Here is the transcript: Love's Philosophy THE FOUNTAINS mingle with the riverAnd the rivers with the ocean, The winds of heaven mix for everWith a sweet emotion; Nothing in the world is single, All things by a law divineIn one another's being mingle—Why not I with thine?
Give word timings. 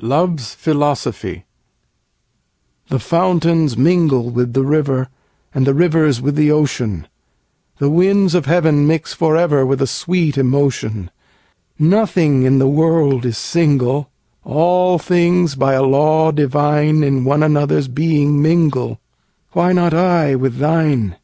Love's 0.00 0.54
Philosophy 0.54 1.44
THE 2.88 2.98
FOUNTAINS 2.98 3.76
mingle 3.76 4.30
with 4.30 4.54
the 4.54 4.62
riverAnd 4.64 5.08
the 5.66 5.74
rivers 5.74 6.22
with 6.22 6.36
the 6.36 6.50
ocean, 6.50 7.06
The 7.76 7.90
winds 7.90 8.34
of 8.34 8.46
heaven 8.46 8.86
mix 8.86 9.12
for 9.12 9.34
everWith 9.34 9.82
a 9.82 9.86
sweet 9.86 10.38
emotion; 10.38 11.10
Nothing 11.78 12.44
in 12.44 12.58
the 12.58 12.66
world 12.66 13.26
is 13.26 13.36
single, 13.36 14.08
All 14.42 14.98
things 14.98 15.54
by 15.54 15.74
a 15.74 15.82
law 15.82 16.32
divineIn 16.32 17.24
one 17.24 17.42
another's 17.42 17.88
being 17.88 18.40
mingle—Why 18.40 19.74
not 19.74 19.92
I 19.92 20.34
with 20.34 20.56
thine? 20.56 21.16